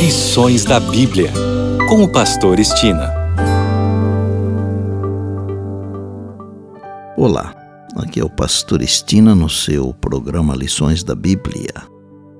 Lições 0.00 0.64
da 0.64 0.80
Bíblia, 0.80 1.30
com 1.86 2.02
o 2.02 2.08
Pastor 2.10 2.58
Estina. 2.58 3.12
Olá, 7.18 7.54
aqui 7.96 8.18
é 8.18 8.24
o 8.24 8.30
Pastor 8.30 8.80
Estina 8.80 9.34
no 9.34 9.50
seu 9.50 9.92
programa 9.92 10.56
Lições 10.56 11.04
da 11.04 11.14
Bíblia. 11.14 11.74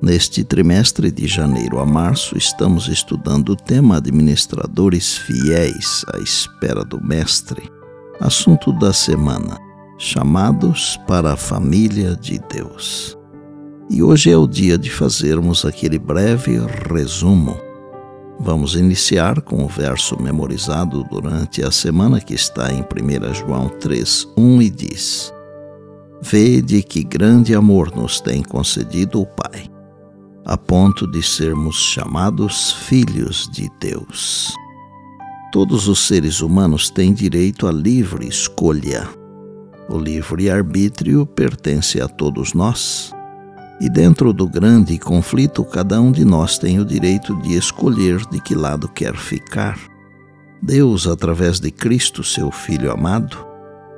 Neste 0.00 0.42
trimestre 0.42 1.10
de 1.10 1.26
janeiro 1.26 1.78
a 1.78 1.84
março, 1.84 2.34
estamos 2.38 2.88
estudando 2.88 3.50
o 3.50 3.56
tema 3.56 3.98
Administradores 3.98 5.18
Fiéis 5.18 6.02
à 6.14 6.18
Espera 6.18 6.82
do 6.82 6.98
Mestre. 7.04 7.70
Assunto 8.18 8.72
da 8.72 8.94
semana: 8.94 9.58
Chamados 9.98 10.98
para 11.06 11.34
a 11.34 11.36
Família 11.36 12.16
de 12.16 12.40
Deus. 12.50 13.19
E 13.92 14.04
hoje 14.04 14.30
é 14.30 14.36
o 14.36 14.46
dia 14.46 14.78
de 14.78 14.88
fazermos 14.88 15.64
aquele 15.64 15.98
breve 15.98 16.60
resumo. 16.88 17.60
Vamos 18.38 18.76
iniciar 18.76 19.40
com 19.40 19.64
o 19.64 19.68
verso 19.68 20.16
memorizado 20.22 21.02
durante 21.10 21.60
a 21.64 21.72
semana 21.72 22.20
que 22.20 22.32
está 22.32 22.72
em 22.72 22.82
1 22.82 23.34
João 23.34 23.68
3, 23.68 24.28
1 24.36 24.62
e 24.62 24.70
diz: 24.70 25.34
Vede 26.22 26.84
que 26.84 27.02
grande 27.02 27.52
amor 27.52 27.90
nos 27.90 28.20
tem 28.20 28.44
concedido 28.44 29.20
o 29.20 29.26
Pai, 29.26 29.68
a 30.44 30.56
ponto 30.56 31.04
de 31.10 31.20
sermos 31.20 31.74
chamados 31.74 32.72
filhos 32.72 33.50
de 33.52 33.68
Deus. 33.80 34.54
Todos 35.50 35.88
os 35.88 36.06
seres 36.06 36.40
humanos 36.40 36.90
têm 36.90 37.12
direito 37.12 37.66
à 37.66 37.72
livre 37.72 38.28
escolha. 38.28 39.08
O 39.88 39.98
livre-arbítrio 39.98 41.26
pertence 41.26 42.00
a 42.00 42.06
todos 42.06 42.54
nós 42.54 43.12
e 43.80 43.88
dentro 43.88 44.32
do 44.32 44.46
grande 44.46 44.98
conflito, 44.98 45.64
cada 45.64 45.98
um 46.00 46.12
de 46.12 46.22
nós 46.22 46.58
tem 46.58 46.78
o 46.78 46.84
direito 46.84 47.34
de 47.36 47.56
escolher 47.56 48.18
de 48.26 48.38
que 48.38 48.54
lado 48.54 48.86
quer 48.88 49.16
ficar. 49.16 49.78
Deus, 50.62 51.06
através 51.06 51.58
de 51.58 51.70
Cristo, 51.70 52.22
seu 52.22 52.50
Filho 52.50 52.92
amado, 52.92 53.38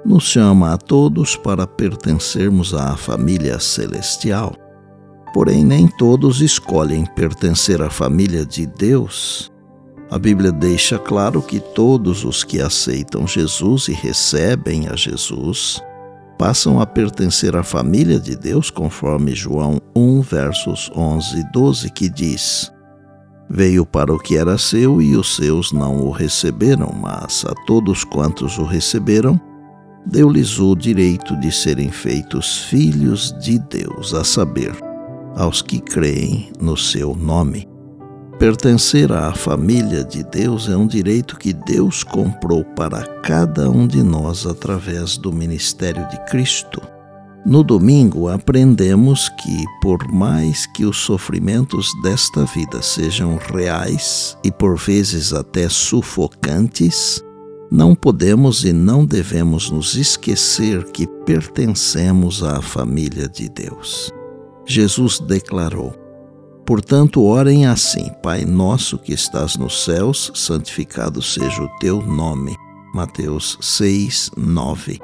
nos 0.05 0.23
chama 0.23 0.73
a 0.73 0.79
todos 0.79 1.35
para 1.35 1.67
pertencermos 1.67 2.73
à 2.73 2.97
família 2.97 3.59
celestial. 3.59 4.55
Porém, 5.35 5.65
nem 5.65 5.89
todos 5.89 6.41
escolhem 6.41 7.05
pertencer 7.05 7.83
à 7.83 7.91
família 7.91 8.47
de 8.47 8.67
Deus. 8.67 9.51
A 10.09 10.19
Bíblia 10.19 10.53
deixa 10.53 10.99
claro 10.99 11.43
que 11.43 11.59
todos 11.59 12.25
os 12.25 12.45
que 12.45 12.61
aceitam 12.61 13.27
Jesus 13.27 13.89
e 13.89 13.93
recebem 13.93 14.87
a 14.87 14.95
Jesus 14.95 15.83
passam 16.43 16.81
a 16.81 16.85
pertencer 16.85 17.55
à 17.55 17.63
família 17.63 18.19
de 18.19 18.35
Deus, 18.35 18.69
conforme 18.69 19.33
João 19.33 19.81
1, 19.95 20.23
versos 20.23 20.91
11 20.93 21.39
e 21.39 21.53
12, 21.53 21.89
que 21.93 22.09
diz: 22.09 22.73
Veio 23.49 23.87
para 23.87 24.13
o 24.13 24.19
que 24.19 24.37
era 24.37 24.59
seu 24.59 25.01
e 25.01 25.17
os 25.17 25.37
seus 25.37 25.71
não 25.71 26.01
o 26.01 26.11
receberam, 26.11 26.93
mas 27.01 27.45
a 27.49 27.55
todos 27.65 28.03
quantos 28.03 28.59
o 28.59 28.65
receberam, 28.65 29.41
deu-lhes 30.05 30.59
o 30.59 30.75
direito 30.75 31.39
de 31.39 31.53
serem 31.53 31.93
feitos 31.93 32.65
filhos 32.65 33.33
de 33.41 33.61
Deus, 33.61 34.13
a 34.13 34.25
saber, 34.25 34.75
aos 35.37 35.63
que 35.63 35.79
creem 35.79 36.51
no 36.61 36.77
seu 36.77 37.15
nome. 37.15 37.72
Pertencer 38.43 39.13
à 39.13 39.33
família 39.33 40.03
de 40.03 40.25
Deus 40.25 40.69
é 40.69 40.77
um 40.77 40.85
direito 40.85 41.39
que 41.39 41.53
Deus 41.53 42.03
comprou 42.03 42.65
para 42.65 43.07
cada 43.23 43.71
um 43.71 43.87
de 43.87 44.03
nós 44.03 44.47
através 44.47 45.17
do 45.17 45.33
ministério 45.33 46.05
de 46.09 46.19
Cristo. 46.25 46.83
No 47.47 47.63
domingo, 47.63 48.27
aprendemos 48.27 49.29
que, 49.29 49.65
por 49.81 50.13
mais 50.13 50.67
que 50.67 50.85
os 50.85 50.97
sofrimentos 50.97 51.89
desta 52.03 52.45
vida 52.47 52.83
sejam 52.83 53.39
reais 53.53 54.37
e 54.43 54.51
por 54.51 54.77
vezes 54.77 55.33
até 55.33 55.69
sufocantes, 55.69 57.23
não 57.71 57.95
podemos 57.95 58.65
e 58.65 58.73
não 58.73 59.07
devemos 59.07 59.71
nos 59.71 59.95
esquecer 59.95 60.83
que 60.91 61.07
pertencemos 61.25 62.43
à 62.43 62.61
família 62.61 63.29
de 63.29 63.49
Deus. 63.49 64.13
Jesus 64.67 65.21
declarou: 65.21 66.02
Portanto, 66.65 67.23
orem 67.23 67.67
assim: 67.67 68.11
Pai 68.23 68.45
nosso 68.45 68.99
que 68.99 69.13
estás 69.13 69.57
nos 69.57 69.85
céus, 69.85 70.31
santificado 70.35 71.21
seja 71.21 71.63
o 71.63 71.69
teu 71.79 72.01
nome. 72.01 72.57
Mateus 72.95 73.59
6, 73.61 74.33
9. 74.37 75.01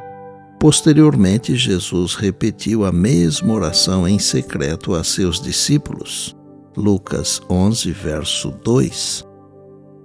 Posteriormente, 0.60 1.56
Jesus 1.56 2.14
repetiu 2.14 2.84
a 2.84 2.92
mesma 2.92 3.52
oração 3.54 4.06
em 4.06 4.18
secreto 4.18 4.94
a 4.94 5.02
seus 5.02 5.40
discípulos. 5.40 6.36
Lucas 6.76 7.40
11, 7.48 7.90
verso 7.92 8.50
2. 8.64 9.24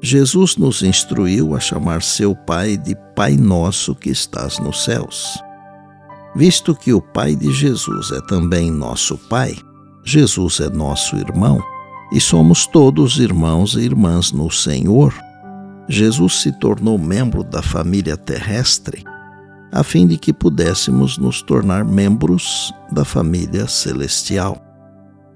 Jesus 0.01 0.57
nos 0.57 0.83
instruiu 0.83 1.55
a 1.55 1.59
chamar 1.59 2.01
seu 2.03 2.35
Pai 2.35 2.77
de 2.77 2.95
Pai 3.15 3.37
Nosso 3.37 3.95
que 3.95 4.09
estás 4.09 4.59
nos 4.59 4.83
céus. 4.83 5.39
Visto 6.35 6.75
que 6.75 6.93
o 6.93 7.01
Pai 7.01 7.35
de 7.35 7.51
Jesus 7.51 8.11
é 8.11 8.19
também 8.21 8.71
nosso 8.71 9.17
Pai, 9.29 9.55
Jesus 10.03 10.59
é 10.59 10.69
nosso 10.69 11.15
irmão 11.15 11.61
e 12.11 12.19
somos 12.19 12.67
todos 12.67 13.17
irmãos 13.19 13.75
e 13.75 13.79
irmãs 13.79 14.31
no 14.31 14.51
Senhor. 14.51 15.13
Jesus 15.87 16.41
se 16.41 16.51
tornou 16.51 16.97
membro 16.97 17.43
da 17.43 17.61
família 17.61 18.15
terrestre 18.15 19.03
a 19.73 19.81
fim 19.81 20.05
de 20.05 20.17
que 20.17 20.31
pudéssemos 20.31 21.17
nos 21.17 21.41
tornar 21.41 21.83
membros 21.83 22.71
da 22.91 23.03
família 23.03 23.67
celestial. 23.67 24.63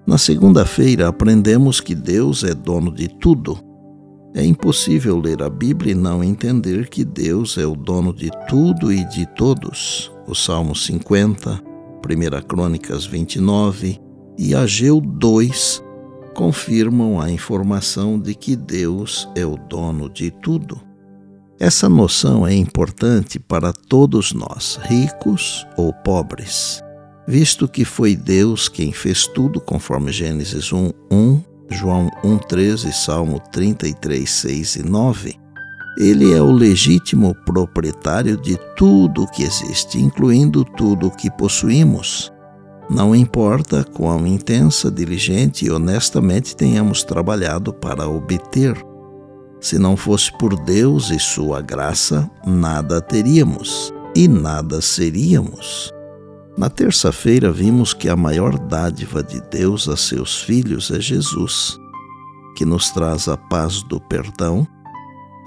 Na 0.05 0.19
segunda-feira 0.19 1.07
aprendemos 1.07 1.81
que 1.81 1.95
Deus 1.95 2.44
é 2.44 2.53
dono 2.53 2.91
de 2.91 3.07
tudo. 3.07 3.57
É 4.35 4.45
impossível 4.45 5.19
ler 5.19 5.41
a 5.41 5.49
Bíblia 5.49 5.94
e 5.94 5.95
não 5.95 6.23
entender 6.23 6.88
que 6.88 7.03
Deus 7.03 7.57
é 7.57 7.66
o 7.66 7.75
dono 7.75 8.13
de 8.13 8.29
tudo 8.47 8.94
e 8.94 9.03
de 9.05 9.25
todos. 9.34 10.11
O 10.28 10.35
Salmo 10.35 10.75
50, 10.75 11.59
1 12.05 12.47
Crônicas 12.47 13.07
29, 13.07 13.99
e 14.38 14.53
Ageu 14.53 15.02
2 15.02 15.84
confirmam 16.34 17.20
a 17.20 17.31
informação 17.31 18.20
de 18.20 18.36
que 18.36 18.56
Deus 18.56 19.28
é 19.36 19.44
o 19.46 19.58
dono 19.58 20.08
de 20.08 20.30
tudo. 20.30 20.80
Essa 21.59 21.90
noção 21.90 22.46
é 22.46 22.53
importante 22.53 23.40
para 23.40 23.74
todos 23.74 24.31
nós, 24.31 24.80
ricos 24.84 25.66
ou 25.76 25.92
pobres, 25.92 26.84
visto 27.28 27.68
que 27.68 27.84
foi 27.84 28.16
Deus 28.16 28.70
quem 28.70 28.94
fez 28.94 29.26
tudo, 29.26 29.59
conforme 29.59 30.12
Gênesis 30.12 30.72
1, 30.72 30.92
1, 31.09 31.42
João 31.72 32.08
1, 32.24 32.38
13, 32.38 32.94
Salmo 32.94 33.42
33, 33.52 34.30
6 34.30 34.76
e 34.76 34.84
9. 34.84 35.36
Ele 35.97 36.31
é 36.31 36.42
o 36.42 36.52
legítimo 36.52 37.34
proprietário 37.44 38.38
de 38.38 38.56
tudo 38.76 39.24
o 39.24 39.28
que 39.31 39.42
existe, 39.42 40.00
incluindo 40.00 40.64
tudo 40.64 41.08
o 41.08 41.12
que 41.12 41.31
possuímos. 41.31 42.31
Não 42.90 43.14
importa 43.14 43.84
quão 43.84 44.25
intensa, 44.25 44.90
diligente 44.90 45.66
e 45.66 45.72
honestamente 45.72 46.56
tenhamos 46.56 47.03
trabalhado 47.03 47.74
para 47.74 48.08
obter. 48.08 48.78
Se 49.59 49.78
não 49.78 49.98
fosse 49.98 50.31
por 50.38 50.56
Deus 50.56 51.09
e 51.09 51.20
Sua 51.20 51.62
graça, 51.62 52.30
nada 52.46 53.02
teríamos 53.02 53.94
e 54.16 54.28
nada 54.28 54.81
seríamos. 54.81 55.92
Na 56.58 56.70
terça-feira 56.70 57.52
vimos 57.52 57.94
que 57.94 58.09
a 58.09 58.16
maior 58.16 58.58
dádiva 58.58 59.22
de 59.22 59.42
Deus 59.42 59.88
a 59.90 59.97
seus 59.97 60.42
filhos 60.42 60.90
é 60.90 61.00
Jesus, 61.00 61.78
que 62.56 62.66
nos 62.66 62.90
traz 62.90 63.28
a 63.28 63.38
paz 63.38 63.84
do 63.84 64.00
perdão 64.00 64.66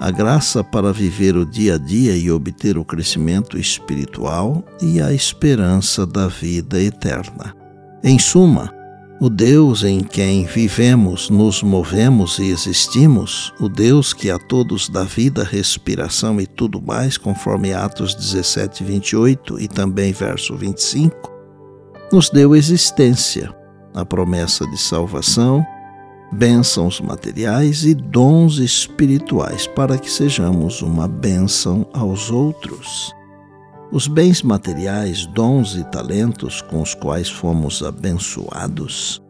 a 0.01 0.09
graça 0.09 0.63
para 0.63 0.91
viver 0.91 1.37
o 1.37 1.45
dia 1.45 1.75
a 1.75 1.77
dia 1.77 2.17
e 2.17 2.31
obter 2.31 2.75
o 2.75 2.83
crescimento 2.83 3.55
espiritual 3.55 4.65
e 4.81 4.99
a 4.99 5.13
esperança 5.13 6.07
da 6.07 6.27
vida 6.27 6.81
eterna. 6.81 7.55
Em 8.03 8.17
suma, 8.17 8.73
o 9.21 9.29
Deus 9.29 9.83
em 9.83 9.99
quem 9.99 10.43
vivemos, 10.43 11.29
nos 11.29 11.61
movemos 11.61 12.39
e 12.39 12.49
existimos, 12.49 13.53
o 13.59 13.69
Deus 13.69 14.11
que 14.11 14.31
a 14.31 14.39
todos 14.39 14.89
dá 14.89 15.03
vida, 15.03 15.43
respiração 15.43 16.41
e 16.41 16.47
tudo 16.47 16.81
mais, 16.81 17.15
conforme 17.15 17.71
Atos 17.71 18.15
17, 18.15 18.83
28 18.83 19.59
e 19.59 19.67
também 19.67 20.11
verso 20.11 20.57
25, 20.57 21.15
nos 22.11 22.27
deu 22.31 22.55
existência, 22.55 23.55
a 23.93 24.03
promessa 24.03 24.65
de 24.65 24.79
salvação 24.79 25.63
bênçãos 26.31 27.01
materiais 27.01 27.83
e 27.83 27.93
dons 27.93 28.57
espirituais 28.57 29.67
para 29.67 29.97
que 29.97 30.09
sejamos 30.09 30.81
uma 30.81 31.07
bênção 31.07 31.85
aos 31.93 32.31
outros. 32.31 33.13
Os 33.91 34.07
bens 34.07 34.41
materiais, 34.41 35.25
dons 35.25 35.75
e 35.75 35.83
talentos 35.85 36.61
com 36.61 36.81
os 36.81 36.93
quais 36.93 37.29
fomos 37.29 37.83
abençoados 37.83 39.21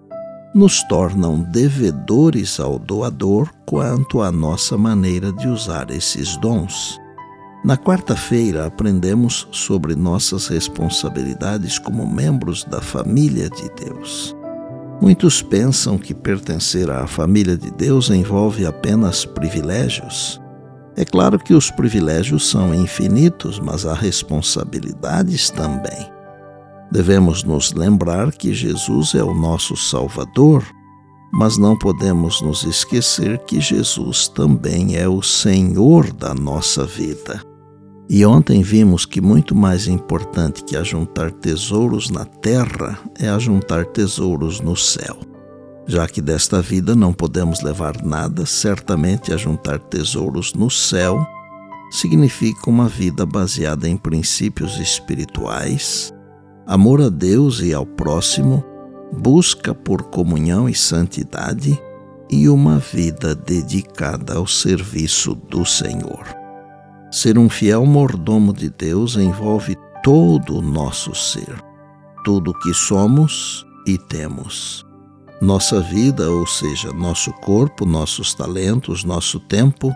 nos 0.53 0.83
tornam 0.83 1.39
devedores 1.39 2.59
ao 2.59 2.77
doador 2.77 3.49
quanto 3.65 4.21
à 4.21 4.31
nossa 4.31 4.77
maneira 4.77 5.31
de 5.31 5.47
usar 5.47 5.89
esses 5.91 6.35
dons. 6.37 6.99
Na 7.63 7.77
quarta-feira, 7.77 8.65
aprendemos 8.65 9.47
sobre 9.51 9.95
nossas 9.95 10.47
responsabilidades 10.47 11.77
como 11.79 12.05
membros 12.05 12.63
da 12.65 12.81
família 12.81 13.49
de 13.49 13.69
Deus. 13.85 14.35
Muitos 15.01 15.41
pensam 15.41 15.97
que 15.97 16.13
pertencer 16.13 16.91
à 16.91 17.07
família 17.07 17.57
de 17.57 17.71
Deus 17.71 18.11
envolve 18.11 18.67
apenas 18.67 19.25
privilégios. 19.25 20.39
É 20.95 21.03
claro 21.03 21.39
que 21.39 21.55
os 21.55 21.71
privilégios 21.71 22.47
são 22.47 22.75
infinitos, 22.75 23.57
mas 23.57 23.83
há 23.83 23.95
responsabilidades 23.95 25.49
também. 25.49 26.07
Devemos 26.91 27.43
nos 27.43 27.73
lembrar 27.73 28.31
que 28.31 28.53
Jesus 28.53 29.15
é 29.15 29.23
o 29.23 29.33
nosso 29.33 29.75
Salvador, 29.75 30.63
mas 31.33 31.57
não 31.57 31.75
podemos 31.75 32.39
nos 32.43 32.63
esquecer 32.63 33.39
que 33.39 33.59
Jesus 33.59 34.27
também 34.27 34.97
é 34.97 35.07
o 35.07 35.23
Senhor 35.23 36.13
da 36.13 36.35
nossa 36.35 36.85
vida. 36.85 37.41
E 38.13 38.25
ontem 38.25 38.61
vimos 38.61 39.05
que 39.05 39.21
muito 39.21 39.55
mais 39.55 39.87
importante 39.87 40.65
que 40.65 40.75
ajuntar 40.75 41.31
tesouros 41.31 42.09
na 42.09 42.25
terra 42.25 42.99
é 43.17 43.29
ajuntar 43.29 43.85
tesouros 43.85 44.59
no 44.59 44.75
céu. 44.75 45.17
Já 45.87 46.05
que 46.09 46.21
desta 46.21 46.61
vida 46.61 46.93
não 46.93 47.13
podemos 47.13 47.61
levar 47.61 48.03
nada, 48.03 48.45
certamente 48.45 49.33
ajuntar 49.33 49.79
tesouros 49.79 50.53
no 50.53 50.69
céu 50.69 51.25
significa 51.89 52.69
uma 52.69 52.89
vida 52.89 53.25
baseada 53.25 53.87
em 53.87 53.95
princípios 53.95 54.77
espirituais, 54.77 56.13
amor 56.67 56.99
a 56.99 57.07
Deus 57.07 57.61
e 57.61 57.73
ao 57.73 57.85
próximo, 57.85 58.61
busca 59.13 59.73
por 59.73 60.03
comunhão 60.03 60.67
e 60.67 60.75
santidade 60.75 61.81
e 62.29 62.49
uma 62.49 62.77
vida 62.77 63.33
dedicada 63.33 64.35
ao 64.35 64.45
serviço 64.45 65.33
do 65.33 65.65
Senhor. 65.65 66.40
Ser 67.11 67.37
um 67.37 67.49
fiel 67.49 67.85
mordomo 67.85 68.53
de 68.53 68.69
Deus 68.69 69.17
envolve 69.17 69.75
todo 70.01 70.57
o 70.57 70.61
nosso 70.61 71.13
ser, 71.13 71.61
tudo 72.23 72.51
o 72.51 72.59
que 72.59 72.73
somos 72.73 73.65
e 73.85 73.97
temos. 73.97 74.85
Nossa 75.41 75.81
vida, 75.81 76.29
ou 76.29 76.47
seja, 76.47 76.93
nosso 76.93 77.33
corpo, 77.33 77.85
nossos 77.85 78.33
talentos, 78.33 79.03
nosso 79.03 79.39
tempo 79.41 79.93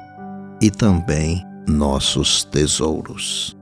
e 0.61 0.69
também 0.69 1.41
nossos 1.67 2.43
tesouros. 2.43 3.55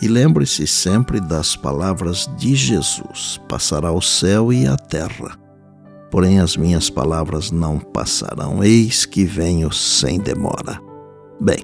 E 0.00 0.08
lembre-se 0.08 0.66
sempre 0.66 1.20
das 1.20 1.56
palavras 1.56 2.30
de 2.38 2.54
Jesus: 2.54 3.40
passará 3.48 3.92
o 3.92 4.00
céu 4.00 4.52
e 4.52 4.66
a 4.66 4.76
terra. 4.76 5.38
Porém, 6.10 6.38
as 6.38 6.56
minhas 6.56 6.88
palavras 6.88 7.50
não 7.50 7.78
passarão, 7.78 8.62
eis 8.62 9.04
que 9.04 9.24
venho 9.24 9.72
sem 9.72 10.20
demora. 10.20 10.80
Bem, 11.40 11.63